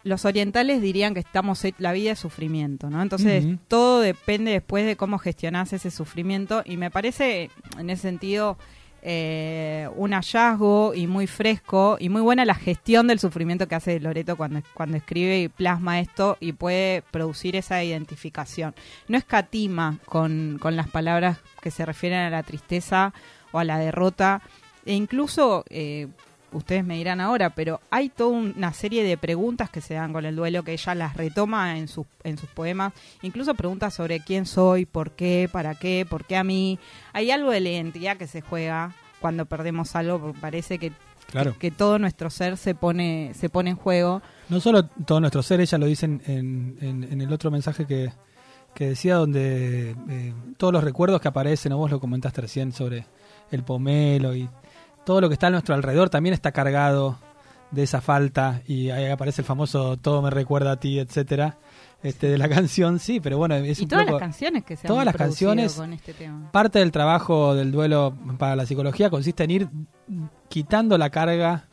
los 0.04 0.24
orientales 0.24 0.82
dirían 0.82 1.14
que 1.14 1.20
estamos 1.20 1.62
la 1.78 1.92
vida 1.92 2.10
es 2.12 2.18
sufrimiento, 2.18 2.90
¿no? 2.90 3.00
Entonces 3.02 3.44
todo 3.68 4.00
depende 4.00 4.50
después 4.50 4.84
de 4.84 4.96
cómo 4.96 5.18
gestionás 5.18 5.72
ese 5.72 5.92
sufrimiento 5.92 6.62
y 6.64 6.76
me 6.76 6.90
parece 6.90 7.50
en 7.78 7.88
ese 7.88 8.02
sentido 8.02 8.58
eh, 9.02 9.88
un 9.96 10.12
hallazgo 10.12 10.94
y 10.94 11.08
muy 11.08 11.26
fresco 11.26 11.96
y 11.98 12.08
muy 12.08 12.22
buena 12.22 12.44
la 12.44 12.54
gestión 12.54 13.08
del 13.08 13.18
sufrimiento 13.18 13.66
que 13.66 13.74
hace 13.74 13.98
Loreto 13.98 14.36
cuando, 14.36 14.62
cuando 14.74 14.96
escribe 14.96 15.40
y 15.40 15.48
plasma 15.48 15.98
esto 15.98 16.36
y 16.38 16.52
puede 16.52 17.02
producir 17.10 17.56
esa 17.56 17.82
identificación. 17.82 18.74
No 19.08 19.18
escatima 19.18 19.98
con, 20.06 20.58
con 20.60 20.76
las 20.76 20.88
palabras 20.88 21.38
que 21.60 21.72
se 21.72 21.84
refieren 21.84 22.20
a 22.20 22.30
la 22.30 22.44
tristeza 22.44 23.12
o 23.50 23.58
a 23.58 23.64
la 23.64 23.78
derrota 23.78 24.40
e 24.86 24.94
incluso... 24.94 25.64
Eh, 25.68 26.08
ustedes 26.52 26.84
me 26.84 26.96
dirán 26.96 27.20
ahora, 27.20 27.50
pero 27.50 27.80
hay 27.90 28.08
toda 28.08 28.30
una 28.30 28.72
serie 28.72 29.02
de 29.04 29.16
preguntas 29.16 29.70
que 29.70 29.80
se 29.80 29.94
dan 29.94 30.12
con 30.12 30.24
el 30.24 30.36
duelo 30.36 30.62
que 30.62 30.72
ella 30.72 30.94
las 30.94 31.16
retoma 31.16 31.76
en 31.78 31.88
sus, 31.88 32.06
en 32.24 32.38
sus 32.38 32.48
poemas, 32.50 32.92
incluso 33.22 33.54
preguntas 33.54 33.94
sobre 33.94 34.20
quién 34.20 34.46
soy, 34.46 34.84
por 34.86 35.12
qué, 35.12 35.48
para 35.50 35.74
qué, 35.74 36.06
por 36.08 36.24
qué 36.24 36.36
a 36.36 36.44
mí. 36.44 36.78
Hay 37.12 37.30
algo 37.30 37.50
de 37.50 37.60
la 37.60 37.70
identidad 37.70 38.16
que 38.16 38.26
se 38.26 38.40
juega 38.40 38.94
cuando 39.20 39.46
perdemos 39.46 39.94
algo, 39.96 40.18
porque 40.20 40.40
parece 40.40 40.78
que, 40.78 40.92
Claro. 41.30 41.56
que 41.58 41.70
todo 41.70 41.98
nuestro 41.98 42.28
ser 42.28 42.56
se 42.58 42.74
pone, 42.74 43.32
se 43.34 43.48
pone 43.48 43.70
en 43.70 43.76
juego. 43.76 44.20
No 44.48 44.60
solo 44.60 44.84
todo 44.84 45.18
nuestro 45.20 45.42
ser, 45.42 45.60
ella 45.60 45.78
lo 45.78 45.86
dice 45.86 46.04
en, 46.06 46.20
en- 46.26 46.76
en- 46.80 47.04
en 47.04 47.20
el 47.22 47.32
otro 47.32 47.50
mensaje 47.50 47.86
que, 47.86 48.12
que 48.74 48.88
decía, 48.88 49.14
donde 49.14 49.96
eh, 50.10 50.34
todos 50.58 50.72
los 50.72 50.84
recuerdos 50.84 51.20
que 51.20 51.28
aparecen, 51.28 51.72
o 51.72 51.78
vos 51.78 51.90
lo 51.90 52.00
comentaste 52.00 52.40
recién 52.42 52.72
sobre 52.72 53.06
el 53.50 53.62
pomelo 53.62 54.34
y 54.34 54.48
todo 55.04 55.20
lo 55.20 55.28
que 55.28 55.34
está 55.34 55.48
a 55.48 55.50
nuestro 55.50 55.74
alrededor 55.74 56.10
también 56.10 56.32
está 56.34 56.52
cargado 56.52 57.18
de 57.70 57.82
esa 57.84 58.00
falta 58.00 58.60
y 58.66 58.90
ahí 58.90 59.06
aparece 59.06 59.40
el 59.40 59.46
famoso 59.46 59.96
todo 59.96 60.20
me 60.22 60.30
recuerda 60.30 60.72
a 60.72 60.76
ti, 60.76 60.98
etcétera, 60.98 61.56
este 62.02 62.28
de 62.28 62.36
la 62.38 62.48
canción, 62.48 62.98
sí, 62.98 63.18
pero 63.20 63.38
bueno, 63.38 63.54
es 63.54 63.78
y 63.80 63.84
un 63.84 63.88
todas 63.88 64.04
poco- 64.04 64.18
las 64.18 64.28
canciones 64.28 64.64
que 64.64 64.76
se 64.76 64.86
todas 64.86 65.00
han 65.00 65.06
las 65.06 65.16
canciones- 65.16 65.74
con 65.74 65.92
este 65.92 66.12
tema. 66.12 66.50
Parte 66.52 66.78
del 66.80 66.92
trabajo 66.92 67.54
del 67.54 67.72
duelo 67.72 68.14
para 68.38 68.56
la 68.56 68.66
psicología 68.66 69.08
consiste 69.10 69.44
en 69.44 69.50
ir 69.50 69.68
quitando 70.48 70.98
la 70.98 71.10
carga 71.10 71.64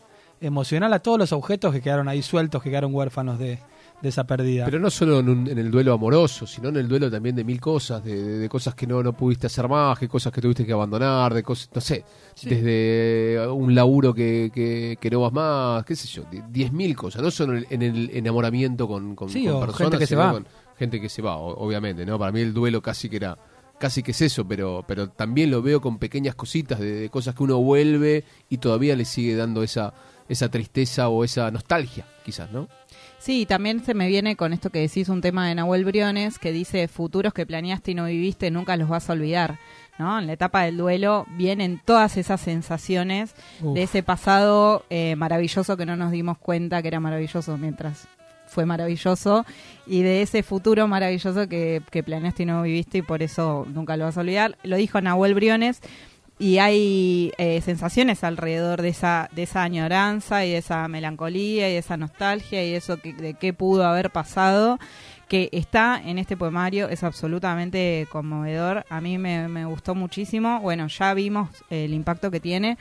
emocional 0.42 0.94
a 0.94 1.00
todos 1.00 1.18
los 1.20 1.34
objetos 1.34 1.74
que 1.74 1.82
quedaron 1.82 2.08
ahí 2.08 2.22
sueltos, 2.22 2.64
que 2.64 2.70
quedaron 2.70 2.94
huérfanos 2.96 3.38
de, 3.40 3.60
de 4.02 4.10
esa 4.10 4.26
pérdida. 4.26 4.66
Pero 4.66 4.80
no 4.80 4.90
solo 4.90 5.20
en, 5.20 5.28
un- 5.30 5.48
en 5.48 5.58
el 5.58 5.70
duelo 5.70 5.94
amoroso, 5.94 6.48
sino 6.48 6.70
en 6.70 6.78
el 6.78 6.88
duelo 6.88 7.12
también 7.12 7.36
de 7.36 7.44
mil 7.44 7.60
cosas, 7.60 8.04
de, 8.04 8.16
de- 8.16 8.38
de 8.40 8.50
cosas 8.50 8.74
que 8.76 8.88
no, 8.88 9.04
no 9.04 9.14
pudiste 9.14 9.48
hacer 9.48 9.68
más, 9.68 10.00
de 10.00 10.08
cosas 10.08 10.32
que 10.32 10.40
tuviste 10.42 10.66
que 10.66 10.72
abandonar, 10.74 11.34
de 11.34 11.44
cosas, 11.44 11.70
no 11.74 11.82
sé, 11.82 12.06
desde 12.42 13.48
un 13.50 13.74
laburo 13.76 14.14
que, 14.14 14.52
que, 14.54 14.98
que 15.00 15.10
no 15.10 15.22
vas 15.22 15.34
más, 15.34 15.84
qué 15.86 15.96
sé 15.96 16.08
yo, 16.08 16.24
die- 16.32 16.44
diez 16.50 16.72
mil 16.72 16.96
cosas, 16.96 17.22
no 17.22 17.32
solo 17.32 17.54
en 17.54 17.60
el, 17.60 17.68
en 17.70 17.82
el 17.82 18.10
enamoramiento 18.14 18.88
con, 18.88 19.16
con, 19.16 19.30
Sí, 19.30 19.46
con 19.46 19.56
o 19.56 19.60
personas, 19.60 19.82
gente 19.92 19.98
que 20.00 20.08
se 20.08 20.16
va. 20.16 20.32
con 20.32 20.48
gente 20.78 21.02
que 21.02 21.10
se 21.10 21.22
va, 21.22 21.36
obviamente, 21.38 22.06
¿no? 22.06 22.18
Para 22.18 22.32
mí 22.32 22.42
el 22.42 22.54
duelo 22.54 22.82
casi 22.82 23.10
que 23.10 23.18
era 23.18 23.38
casi 23.80 24.04
que 24.04 24.12
es 24.12 24.22
eso, 24.22 24.46
pero 24.46 24.84
pero 24.86 25.10
también 25.10 25.52
lo 25.52 25.62
veo 25.62 25.80
con 25.80 26.00
pequeñas 26.00 26.36
cositas 26.36 26.80
de, 26.80 26.92
de 27.02 27.10
cosas 27.10 27.34
que 27.34 27.44
uno 27.44 27.58
vuelve 27.60 28.26
y 28.50 28.58
todavía 28.58 28.94
le 28.96 29.06
sigue 29.06 29.36
dando 29.38 29.64
esa 29.64 29.94
esa 30.30 30.50
tristeza 30.50 31.10
o 31.10 31.24
esa 31.24 31.52
nostalgia, 31.52 32.06
quizás, 32.24 32.52
¿no? 32.52 32.68
Sí, 33.18 33.46
también 33.46 33.84
se 33.84 33.94
me 33.94 34.08
viene 34.08 34.38
con 34.38 34.54
esto 34.54 34.70
que 34.70 34.80
decís 34.80 35.10
un 35.10 35.20
tema 35.20 35.48
de 35.48 35.56
Nahuel 35.56 35.84
Briones 35.84 36.40
que 36.40 36.54
dice 36.54 36.88
futuros 36.88 37.34
que 37.34 37.46
planeaste 37.46 37.92
y 37.92 37.96
no 37.96 38.06
viviste 38.06 38.50
nunca 38.50 38.78
los 38.78 38.88
vas 38.88 39.10
a 39.10 39.14
olvidar. 39.14 39.60
¿no? 39.98 40.18
En 40.18 40.28
la 40.28 40.34
etapa 40.34 40.64
del 40.64 40.78
duelo 40.78 41.26
vienen 41.32 41.82
todas 41.84 42.16
esas 42.16 42.40
sensaciones 42.40 43.36
Uf. 43.62 43.74
de 43.74 43.84
ese 43.84 44.02
pasado 44.04 44.86
eh, 44.90 45.18
maravilloso 45.18 45.76
que 45.76 45.86
no 45.86 45.98
nos 45.98 46.12
dimos 46.12 46.38
cuenta 46.38 46.82
que 46.82 46.88
era 46.88 47.02
maravilloso 47.02 47.58
mientras 47.58 48.08
fue 48.48 48.66
maravilloso 48.66 49.46
y 49.86 50.02
de 50.02 50.22
ese 50.22 50.42
futuro 50.42 50.88
maravilloso 50.88 51.48
que, 51.50 51.82
que 51.92 52.04
planeaste 52.04 52.44
y 52.44 52.46
no 52.46 52.62
viviste 52.64 53.00
y 53.00 53.02
por 53.02 53.22
eso 53.22 53.68
nunca 53.74 53.98
lo 53.98 54.06
vas 54.06 54.18
a 54.18 54.22
olvidar. 54.22 54.58
Lo 54.64 54.78
dijo 54.78 55.02
Nahuel 55.02 55.36
Briones 55.36 55.82
y 56.40 56.58
hay 56.60 57.34
eh, 57.38 57.60
sensaciones 57.62 58.24
alrededor 58.24 58.82
de 58.82 58.90
esa 58.90 59.30
de 59.34 59.44
esa 59.44 59.62
añoranza 59.62 60.46
y 60.46 60.52
de 60.52 60.58
esa 60.58 60.88
melancolía 60.88 61.70
y 61.70 61.74
de 61.74 61.78
esa 61.80 61.98
nostalgia 61.98 62.66
y 62.66 62.74
eso 62.74 62.98
que, 62.98 63.14
de 63.14 63.34
qué 63.34 63.52
pudo 63.52 63.86
haber 63.86 64.10
pasado 64.10 64.80
que 65.28 65.50
está 65.52 66.02
en 66.04 66.18
este 66.18 66.38
poemario 66.38 66.90
es 66.90 67.04
absolutamente 67.04 68.08
conmovedor. 68.12 68.86
A 68.90 69.00
mí 69.00 69.20
me, 69.20 69.48
me 69.48 69.66
gustó 69.66 69.94
muchísimo. 69.94 70.60
Bueno 70.62 70.88
ya 70.88 71.14
vimos 71.14 71.50
el 71.70 71.94
impacto 71.94 72.32
que 72.32 72.40
tiene. 72.40 72.78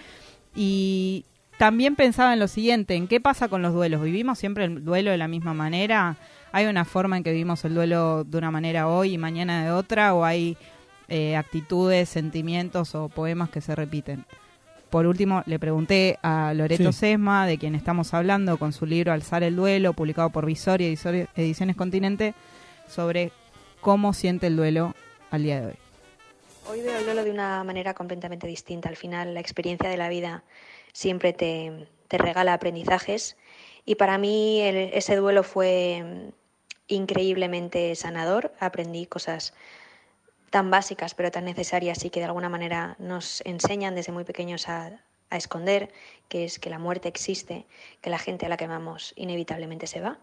Y 0.54 1.26
también 1.58 1.96
pensaba 1.96 2.32
en 2.32 2.38
lo 2.38 2.48
siguiente 2.48 2.94
en 2.94 3.08
qué 3.08 3.20
pasa 3.20 3.48
con 3.48 3.60
los 3.60 3.74
duelos 3.74 4.00
vivimos 4.00 4.38
siempre 4.38 4.64
el 4.64 4.84
duelo 4.84 5.10
de 5.10 5.18
la 5.18 5.26
misma 5.26 5.52
manera 5.52 6.16
hay 6.52 6.66
una 6.66 6.84
forma 6.84 7.16
en 7.16 7.24
que 7.24 7.32
vivimos 7.32 7.64
el 7.64 7.74
duelo 7.74 8.22
de 8.24 8.38
una 8.38 8.52
manera 8.52 8.88
hoy 8.88 9.14
y 9.14 9.18
mañana 9.18 9.64
de 9.64 9.72
otra 9.72 10.14
o 10.14 10.24
hay 10.24 10.56
eh, 11.08 11.36
actitudes, 11.36 12.08
sentimientos 12.08 12.94
o 12.94 13.08
poemas 13.08 13.50
que 13.50 13.60
se 13.60 13.74
repiten. 13.74 14.24
Por 14.90 15.06
último, 15.06 15.42
le 15.46 15.58
pregunté 15.58 16.18
a 16.22 16.54
Loreto 16.54 16.92
Sí. 16.92 16.98
Sesma, 17.00 17.46
de 17.46 17.58
quien 17.58 17.74
estamos 17.74 18.14
hablando, 18.14 18.56
con 18.58 18.72
su 18.72 18.86
libro 18.86 19.12
Alzar 19.12 19.42
el 19.42 19.54
Duelo, 19.56 19.92
publicado 19.92 20.30
por 20.30 20.46
Visor 20.46 20.80
y 20.80 20.86
Ediciones 21.36 21.76
Continente, 21.76 22.34
sobre 22.88 23.30
cómo 23.82 24.14
siente 24.14 24.46
el 24.46 24.56
duelo 24.56 24.94
al 25.30 25.42
día 25.42 25.60
de 25.60 25.66
hoy. 25.66 25.74
Hoy 26.70 26.80
veo 26.82 26.98
el 26.98 27.04
duelo 27.04 27.22
de 27.24 27.30
una 27.30 27.62
manera 27.64 27.92
completamente 27.94 28.46
distinta. 28.46 28.88
Al 28.88 28.96
final, 28.96 29.34
la 29.34 29.40
experiencia 29.40 29.88
de 29.90 29.96
la 29.98 30.08
vida 30.08 30.42
siempre 30.92 31.32
te, 31.34 31.86
te 32.08 32.16
regala 32.18 32.54
aprendizajes 32.54 33.36
y 33.84 33.94
para 33.96 34.16
mí 34.18 34.60
el- 34.62 34.90
ese 34.94 35.16
duelo 35.16 35.42
fue 35.42 36.02
mm, 36.02 36.92
increíblemente 36.94 37.94
sanador. 37.94 38.52
Aprendí 38.60 39.06
cosas 39.06 39.54
tan 40.50 40.70
básicas 40.70 41.14
pero 41.14 41.30
tan 41.30 41.44
necesarias 41.44 42.04
y 42.04 42.10
que 42.10 42.20
de 42.20 42.26
alguna 42.26 42.48
manera 42.48 42.96
nos 42.98 43.42
enseñan 43.44 43.94
desde 43.94 44.12
muy 44.12 44.24
pequeños 44.24 44.68
a, 44.68 45.00
a 45.30 45.36
esconder, 45.36 45.90
que 46.28 46.44
es 46.44 46.58
que 46.58 46.70
la 46.70 46.78
muerte 46.78 47.08
existe, 47.08 47.66
que 48.00 48.10
la 48.10 48.18
gente 48.18 48.46
a 48.46 48.48
la 48.48 48.56
que 48.56 48.64
amamos 48.64 49.12
inevitablemente 49.16 49.86
se 49.86 50.00
va. 50.00 50.18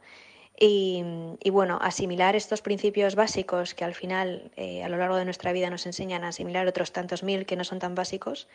Y, 0.57 1.03
y 1.43 1.49
bueno, 1.49 1.79
asimilar 1.81 2.35
estos 2.35 2.61
principios 2.61 3.15
básicos 3.15 3.73
que 3.73 3.83
al 3.83 3.93
final 3.93 4.51
eh, 4.55 4.83
a 4.83 4.89
lo 4.89 4.97
largo 4.97 5.17
de 5.17 5.25
nuestra 5.25 5.51
vida 5.51 5.69
nos 5.69 5.85
enseñan 5.85 6.23
a 6.23 6.29
asimilar 6.29 6.65
otros 6.65 6.93
tantos 6.93 7.23
mil 7.23 7.45
que 7.45 7.57
no 7.57 7.65
son 7.65 7.79
tan 7.79 7.93
básicos 7.93 8.47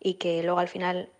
y 0.00 0.14
que 0.14 0.42
luego 0.42 0.60
al 0.60 0.68
final 0.68 1.10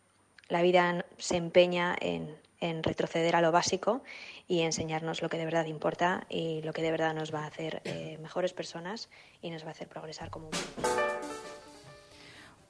la 0.49 0.63
vida 0.63 1.05
se 1.19 1.37
empeña 1.37 1.95
en, 2.01 2.35
en 2.63 2.83
retroceder 2.83 3.37
a 3.37 3.43
lo 3.43 3.53
básico 3.53 4.03
y 4.49 4.61
enseñarnos 4.61 5.21
lo 5.21 5.29
que 5.29 5.37
de 5.37 5.45
verdad 5.45 5.67
importa 5.67 6.27
y 6.31 6.63
lo 6.63 6.73
que 6.73 6.81
de 6.81 6.91
verdad 6.91 7.15
nos 7.15 7.35
va 7.35 7.45
a 7.45 7.47
hacer 7.49 7.83
eh, 7.85 8.19
mejores 8.23 8.55
personas 8.55 9.11
y 9.43 9.51
nos 9.51 9.65
va 9.65 9.69
a 9.69 9.73
hacer 9.73 9.89
progresar 9.89 10.31
como 10.31 10.49
humanos. 10.49 11.03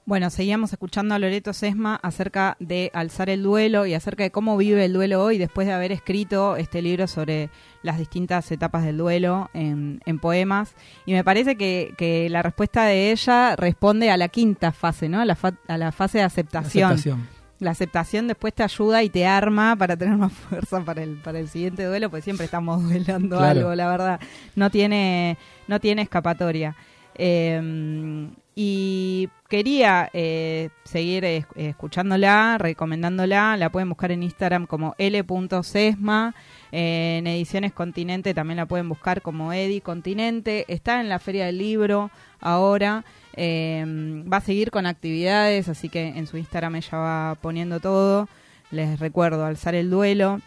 Bueno, 0.05 0.31
seguíamos 0.31 0.73
escuchando 0.73 1.15
a 1.15 1.19
Loreto 1.21 1.53
Sesma 1.53 1.95
acerca 2.03 2.57
de 2.59 2.91
alzar 2.93 3.31
el 3.31 3.45
duelo 3.45 3.87
y 3.87 3.95
acerca 3.95 4.25
de 4.25 4.33
cómo 4.33 4.57
vive 4.57 4.85
el 4.85 4.93
duelo 4.93 5.23
hoy 5.23 5.39
después 5.39 5.65
de 5.69 5.73
haber 5.73 5.93
escrito 5.93 6.57
este 6.57 6.83
libro 6.83 7.07
sobre 7.07 7.51
las 7.85 7.99
distintas 7.99 8.51
etapas 8.51 8.83
del 8.85 8.97
duelo 8.97 9.49
en, 9.55 10.01
en 10.05 10.19
poemas. 10.19 10.75
Y 11.07 11.13
me 11.13 11.23
parece 11.23 11.57
que, 11.57 11.95
que 11.97 12.29
la 12.31 12.43
respuesta 12.43 12.85
de 12.85 13.13
ella 13.13 13.55
responde 13.55 14.11
a 14.11 14.17
la 14.17 14.27
quinta 14.27 14.73
fase, 14.73 15.09
¿no? 15.09 15.21
A 15.21 15.25
la, 15.25 15.37
fa- 15.37 15.57
a 15.69 15.79
la 15.79 15.93
fase 15.93 16.19
de 16.19 16.25
aceptación. 16.25 16.93
Aceptación. 16.93 17.29
La 17.63 17.71
aceptación 17.71 18.27
después 18.29 18.53
te 18.53 18.63
ayuda 18.63 19.03
y 19.03 19.09
te 19.09 19.25
arma 19.25 19.77
para 19.77 19.97
tener 19.97 20.17
más 20.17 20.33
fuerza 20.51 20.81
para 20.85 21.03
el, 21.03 21.17
para 21.17 21.39
el 21.39 21.49
siguiente 21.49 21.85
duelo, 21.85 22.11
porque 22.11 22.23
siempre 22.23 22.45
estamos 22.47 22.83
duelando 22.89 23.39
Claro. 23.39 23.61
algo, 23.61 23.75
la 23.75 23.89
verdad. 23.89 24.21
No 24.57 24.69
tiene, 24.71 25.37
no 25.69 25.79
tiene 25.81 26.03
escapatoria. 26.03 26.75
Eh, 27.15 28.29
y 28.55 29.29
quería 29.49 30.11
eh, 30.13 30.69
seguir 30.85 31.25
es- 31.25 31.47
escuchándola, 31.55 32.59
recomendándola. 32.59 33.57
La 33.57 33.71
pueden 33.71 33.89
buscar 33.89 34.13
en 34.13 34.23
Instagram 34.23 34.67
como 34.67 34.95
l.sesma. 34.99 36.35
Eh, 36.71 37.17
en 37.19 37.27
Ediciones 37.27 37.73
Continente 37.73 38.35
también 38.35 38.57
la 38.59 38.67
pueden 38.67 38.89
buscar 38.89 39.23
como 39.23 39.53
Edi 39.53 39.81
Continente. 39.81 40.65
Está 40.69 41.01
en 41.01 41.09
la 41.09 41.19
Feria 41.19 41.47
del 41.47 41.59
Libro 41.59 42.11
ahora. 42.41 43.05
Eh, 43.37 43.85
va 44.31 44.39
a 44.39 44.41
seguir 44.41 44.71
con 44.71 44.87
actividades, 44.87 45.69
así 45.69 45.89
que 45.89 46.09
en 46.09 46.27
su 46.27 46.37
Instagram 46.37 46.77
ella 46.77 46.99
va 46.99 47.35
poniendo 47.41 47.81
todo. 47.81 48.29
Les 48.71 48.99
recuerdo, 49.01 49.45
Alzar 49.45 49.75
el 49.75 49.91
Duelo. 49.91 50.41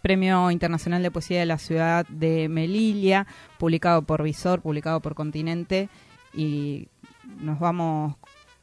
Premio 0.00 0.50
Internacional 0.50 1.02
de 1.02 1.10
Poesía 1.10 1.40
de 1.40 1.46
la 1.46 1.58
Ciudad 1.58 2.06
de 2.08 2.48
Melilla, 2.48 3.26
publicado 3.58 4.02
por 4.02 4.22
Visor, 4.22 4.60
publicado 4.60 5.00
por 5.00 5.14
Continente. 5.14 5.88
Y 6.34 6.88
nos 7.38 7.60
vamos 7.60 8.16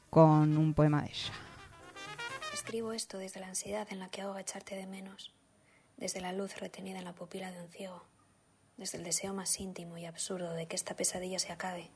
con 0.09 0.57
un 0.57 0.73
poema 0.73 1.03
de 1.03 1.09
ella. 1.09 1.33
Escribo 2.53 2.91
esto 2.91 3.17
desde 3.19 3.39
la 3.39 3.47
ansiedad 3.47 3.87
en 3.91 3.99
la 3.99 4.09
que 4.09 4.21
ahoga 4.21 4.41
echarte 4.41 4.75
de 4.75 4.85
menos, 4.85 5.33
desde 5.97 6.19
la 6.19 6.33
luz 6.33 6.59
retenida 6.59 6.99
en 6.99 7.05
la 7.05 7.13
pupila 7.13 7.51
de 7.51 7.61
un 7.61 7.69
ciego, 7.69 8.03
desde 8.75 8.97
el 8.97 9.03
deseo 9.03 9.33
más 9.33 9.59
íntimo 9.59 9.97
y 9.97 10.05
absurdo 10.05 10.53
de 10.53 10.67
que 10.67 10.75
esta 10.75 10.95
pesadilla 10.95 11.39
se 11.39 11.53
acabe 11.53 11.89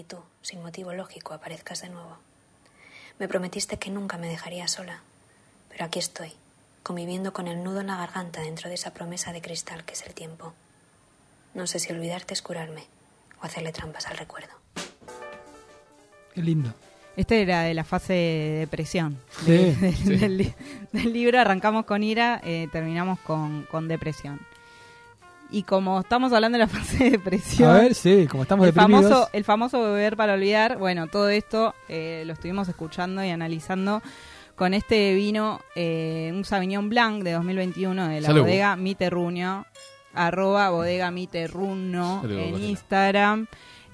y 0.00 0.04
tú, 0.04 0.18
sin 0.42 0.62
motivo 0.62 0.92
lógico, 0.92 1.34
aparezcas 1.34 1.82
de 1.82 1.90
nuevo. 1.90 2.16
Me 3.18 3.28
prometiste 3.28 3.78
que 3.78 3.90
nunca 3.90 4.16
me 4.18 4.28
dejarías 4.28 4.70
sola, 4.72 5.02
pero 5.68 5.84
aquí 5.84 5.98
estoy, 5.98 6.32
conviviendo 6.82 7.32
con 7.32 7.46
el 7.48 7.62
nudo 7.62 7.80
en 7.80 7.88
la 7.88 7.96
garganta 7.96 8.40
dentro 8.40 8.68
de 8.68 8.74
esa 8.76 8.92
promesa 8.92 9.32
de 9.32 9.42
cristal 9.42 9.84
que 9.84 9.92
es 9.94 10.02
el 10.06 10.14
tiempo. 10.14 10.54
No 11.54 11.66
sé 11.66 11.78
si 11.78 11.92
olvidarte 11.92 12.34
es 12.34 12.42
curarme 12.42 12.84
o 13.42 13.44
hacerle 13.44 13.72
trampas 13.72 14.06
al 14.06 14.16
recuerdo. 14.16 14.50
Qué 16.34 16.42
lindo. 16.42 16.72
Este 17.16 17.42
era 17.42 17.62
de 17.62 17.74
la 17.74 17.84
fase 17.84 18.12
de 18.12 18.56
depresión. 18.60 19.18
Sí, 19.44 19.50
de- 19.52 19.74
de- 19.80 19.92
sí. 19.92 20.16
Del, 20.16 20.36
li- 20.38 20.54
del 20.92 21.12
libro 21.12 21.40
arrancamos 21.40 21.84
con 21.84 22.02
ira, 22.02 22.40
eh, 22.44 22.68
terminamos 22.72 23.18
con, 23.20 23.64
con 23.70 23.88
depresión. 23.88 24.40
Y 25.52 25.64
como 25.64 25.98
estamos 26.00 26.32
hablando 26.32 26.58
de 26.58 26.64
la 26.64 26.68
fase 26.68 27.04
de 27.04 27.10
depresión, 27.12 27.70
A 27.70 27.74
ver, 27.80 27.94
sí, 27.94 28.26
como 28.30 28.42
estamos 28.44 28.66
el 28.66 28.72
deprimidos. 28.74 29.02
famoso, 29.04 29.28
el 29.32 29.44
famoso 29.44 29.82
beber 29.82 30.16
para 30.16 30.34
olvidar, 30.34 30.78
bueno, 30.78 31.06
todo 31.08 31.28
esto 31.28 31.74
eh, 31.88 32.22
lo 32.26 32.32
estuvimos 32.34 32.68
escuchando 32.68 33.24
y 33.24 33.30
analizando 33.30 34.02
con 34.54 34.74
este 34.74 35.14
vino, 35.14 35.60
eh, 35.74 36.30
un 36.34 36.44
Sauvignon 36.44 36.88
Blanc 36.88 37.22
de 37.24 37.32
2021 37.32 38.08
de 38.08 38.20
la 38.20 38.26
Salud. 38.28 38.42
bodega 38.42 38.76
Miterruño, 38.76 39.64
arroba 40.14 40.70
bodega 40.70 41.10
Miterruno 41.10 42.20
Salud, 42.22 42.38
en. 42.38 42.64
Instagram. 42.64 43.46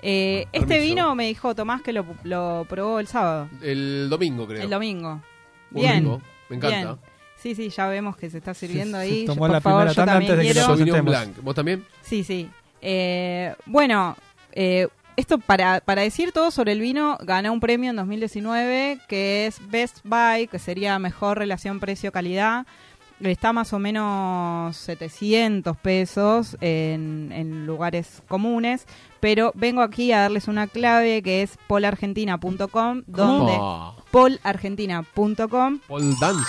Eh, 0.03 0.47
este 0.53 0.79
vino 0.81 1.15
me 1.15 1.27
dijo 1.27 1.55
Tomás 1.55 1.81
que 1.83 1.93
lo, 1.93 2.05
lo 2.25 2.67
probó 2.69 3.01
el 3.01 3.07
sábado, 3.07 3.49
El 3.63 4.09
domingo, 4.11 4.47
creo. 4.47 4.63
el 4.63 4.69
domingo. 4.71 5.23
Bien, 5.71 6.03
domingo. 6.05 6.23
Me 6.51 6.57
encanta. 6.57 6.77
bien. 6.77 7.15
Sí, 7.43 7.55
sí, 7.55 7.69
ya 7.69 7.87
vemos 7.88 8.16
que 8.16 8.28
se 8.31 8.38
está 8.38 8.55
sirviendo 8.55 8.99
Se- 8.99 9.07
se 9.07 9.12
ahí. 9.12 9.21
Yo, 9.23 9.26
tomó 9.35 9.40
por 9.40 9.50
la 9.50 9.61
favor, 9.61 9.81
primera 9.83 9.95
tanda 9.95 10.12
también 10.14 10.33
antes 10.33 10.55
de 10.57 10.85
que 10.85 10.90
nos. 10.93 11.05
Blanc. 11.05 11.43
¿Vos 11.43 11.55
también? 11.55 11.85
Sí, 12.02 12.25
sí. 12.25 12.49
Eh, 12.83 13.55
bueno, 13.66 14.16
eh, 14.52 14.88
esto 15.16 15.38
para, 15.38 15.81
para 15.81 16.02
decir 16.02 16.33
todo 16.33 16.50
sobre 16.50 16.73
el 16.73 16.81
vino, 16.81 17.16
ganó 17.23 17.52
un 17.52 17.61
premio 17.61 17.90
en 17.90 17.97
2019 17.97 18.99
que 19.09 19.47
es 19.47 19.61
Best 19.71 19.99
Buy, 20.05 20.47
que 20.49 20.59
sería 20.59 20.99
mejor 20.99 21.38
relación 21.38 21.78
precio-calidad. 21.81 22.66
Está 23.19 23.55
más 23.55 23.73
o 23.73 23.78
menos 23.78 24.76
700 24.76 25.75
pesos 25.78 26.57
en, 26.61 27.31
en 27.33 27.64
lugares 27.64 28.23
comunes, 28.28 28.85
pero 29.21 29.52
vengo 29.55 29.81
aquí 29.81 30.12
a 30.12 30.21
darles 30.21 30.49
una 30.49 30.66
clave 30.66 31.23
que 31.23 31.40
es 31.43 31.57
polargentina.com, 31.66 33.05
donde 33.07 33.57
Ah, 33.59 33.95
polargentina.com 34.11 35.78
Paul 35.88 36.14
Dance. 36.21 36.45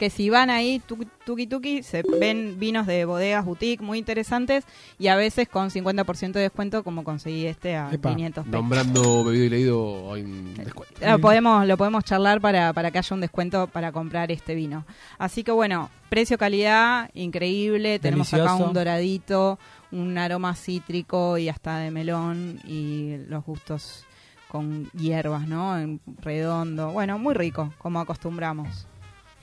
Que 0.00 0.08
si 0.08 0.30
van 0.30 0.48
ahí, 0.48 0.78
tuki 0.78 1.06
tuki, 1.26 1.46
tuki, 1.46 1.82
se 1.82 2.02
ven 2.18 2.58
vinos 2.58 2.86
de 2.86 3.04
bodegas 3.04 3.44
boutique 3.44 3.82
muy 3.82 3.98
interesantes 3.98 4.64
y 4.98 5.08
a 5.08 5.14
veces 5.14 5.46
con 5.46 5.68
50% 5.68 6.32
de 6.32 6.40
descuento 6.40 6.82
como 6.82 7.04
conseguí 7.04 7.44
este 7.44 7.76
a 7.76 7.90
Epa, 7.92 8.08
500 8.14 8.46
pesos. 8.46 8.50
Nombrando 8.50 9.24
bebido 9.24 9.44
y 9.44 9.48
leído 9.50 10.14
hay 10.14 10.22
un 10.22 10.54
descuento. 10.54 11.06
Lo 11.06 11.18
podemos, 11.18 11.66
lo 11.66 11.76
podemos 11.76 12.02
charlar 12.02 12.40
para, 12.40 12.72
para 12.72 12.90
que 12.90 12.96
haya 12.96 13.14
un 13.14 13.20
descuento 13.20 13.66
para 13.66 13.92
comprar 13.92 14.32
este 14.32 14.54
vino. 14.54 14.86
Así 15.18 15.44
que 15.44 15.52
bueno, 15.52 15.90
precio-calidad, 16.08 17.10
increíble. 17.12 17.98
Tenemos 17.98 18.32
acá 18.32 18.54
un 18.54 18.72
doradito, 18.72 19.58
un 19.92 20.16
aroma 20.16 20.54
cítrico 20.54 21.36
y 21.36 21.50
hasta 21.50 21.76
de 21.76 21.90
melón 21.90 22.58
y 22.64 23.18
los 23.28 23.44
gustos 23.44 24.06
con 24.48 24.90
hierbas, 24.92 25.46
¿no? 25.46 25.78
En 25.78 26.00
redondo. 26.22 26.90
Bueno, 26.90 27.18
muy 27.18 27.34
rico, 27.34 27.74
como 27.76 28.00
acostumbramos. 28.00 28.86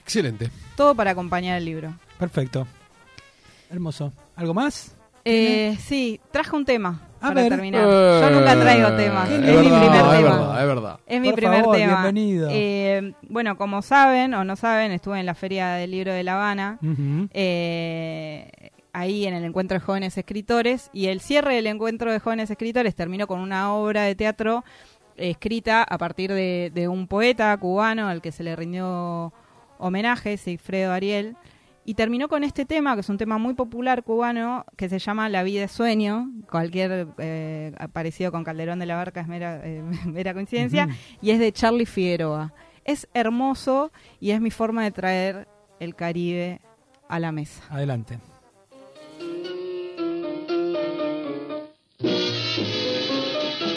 Excelente. 0.07 0.49
Todo 0.77 0.95
para 0.95 1.11
acompañar 1.11 1.57
el 1.57 1.65
libro. 1.65 1.93
Perfecto. 2.17 2.65
Hermoso. 3.69 4.13
¿Algo 4.37 4.53
más? 4.53 4.95
Eh, 5.25 5.75
sí, 5.81 6.21
traje 6.31 6.55
un 6.55 6.63
tema 6.63 7.01
A 7.19 7.27
para 7.27 7.41
ver. 7.41 7.49
terminar. 7.49 7.83
Yo 7.83 8.29
nunca 8.29 8.57
traigo 8.57 8.95
temas. 8.95 9.29
Eh, 9.29 9.35
Es 9.35 9.41
Qué 9.41 9.51
mi 9.51 9.67
primer 9.67 9.83
es 9.83 9.91
tema. 9.91 10.11
verdad, 10.21 10.61
es 10.61 10.67
verdad. 10.67 10.99
Es 11.05 11.19
mi 11.21 11.27
Por 11.27 11.35
primer 11.35 11.59
favor, 11.59 11.75
tema. 11.75 11.87
bienvenido. 12.03 12.47
Eh, 12.49 13.13
bueno, 13.23 13.57
como 13.57 13.81
saben 13.81 14.33
o 14.33 14.45
no 14.45 14.55
saben, 14.55 14.93
estuve 14.93 15.19
en 15.19 15.25
la 15.25 15.35
Feria 15.35 15.71
del 15.71 15.91
Libro 15.91 16.13
de 16.13 16.23
La 16.23 16.35
Habana. 16.35 16.79
Eh, 17.33 18.49
ahí 18.93 19.25
en 19.27 19.33
el 19.33 19.43
encuentro 19.43 19.75
de 19.77 19.81
jóvenes 19.81 20.17
escritores 20.17 20.89
y 20.93 21.07
el 21.07 21.19
cierre 21.19 21.55
del 21.55 21.67
encuentro 21.67 22.13
de 22.13 22.19
jóvenes 22.19 22.49
escritores 22.49 22.95
terminó 22.95 23.27
con 23.27 23.41
una 23.41 23.73
obra 23.73 24.03
de 24.03 24.15
teatro 24.15 24.63
eh, 25.17 25.31
escrita 25.31 25.83
a 25.83 25.97
partir 25.97 26.31
de, 26.31 26.71
de 26.73 26.87
un 26.87 27.07
poeta 27.07 27.55
cubano 27.57 28.07
al 28.07 28.21
que 28.21 28.31
se 28.31 28.43
le 28.43 28.55
rindió 28.55 29.33
homenaje, 29.77 30.37
Sigfredo 30.37 30.91
Ariel, 30.91 31.35
y 31.85 31.93
terminó 31.93 32.27
con 32.27 32.43
este 32.43 32.65
tema, 32.65 32.95
que 32.95 32.99
es 33.01 33.09
un 33.09 33.17
tema 33.17 33.37
muy 33.37 33.53
popular 33.53 34.03
cubano, 34.03 34.65
que 34.75 34.89
se 34.89 34.99
llama 34.99 35.29
La 35.29 35.43
vida 35.43 35.63
es 35.63 35.71
sueño, 35.71 36.29
cualquier 36.49 37.07
eh, 37.17 37.73
parecido 37.93 38.31
con 38.31 38.43
Calderón 38.43 38.79
de 38.79 38.85
la 38.85 38.97
Barca 38.97 39.21
es 39.21 39.27
mera, 39.27 39.61
eh, 39.63 39.81
mera 40.05 40.33
coincidencia, 40.33 40.89
y 41.21 41.31
es 41.31 41.39
de 41.39 41.51
Charlie 41.51 41.85
Figueroa. 41.85 42.53
Es 42.83 43.07
hermoso 43.13 43.91
y 44.19 44.31
es 44.31 44.41
mi 44.41 44.51
forma 44.51 44.83
de 44.83 44.91
traer 44.91 45.47
el 45.79 45.95
Caribe 45.95 46.59
a 47.07 47.19
la 47.19 47.31
mesa. 47.31 47.63
Adelante. 47.69 48.19